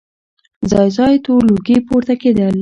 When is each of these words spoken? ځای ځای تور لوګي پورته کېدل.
ځای 0.71 0.89
ځای 0.97 1.15
تور 1.25 1.41
لوګي 1.49 1.77
پورته 1.87 2.13
کېدل. 2.21 2.55